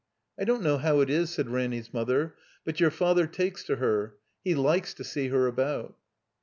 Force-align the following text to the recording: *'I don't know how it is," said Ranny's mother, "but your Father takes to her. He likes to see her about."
*'I 0.39 0.45
don't 0.45 0.63
know 0.63 0.79
how 0.79 1.01
it 1.01 1.11
is," 1.11 1.29
said 1.29 1.51
Ranny's 1.51 1.93
mother, 1.93 2.33
"but 2.65 2.79
your 2.79 2.89
Father 2.89 3.27
takes 3.27 3.63
to 3.65 3.75
her. 3.75 4.15
He 4.43 4.55
likes 4.55 4.95
to 4.95 5.03
see 5.03 5.27
her 5.27 5.45
about." 5.45 5.95